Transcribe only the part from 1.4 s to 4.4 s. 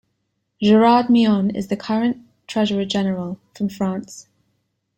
is the current Treasurer General, from France.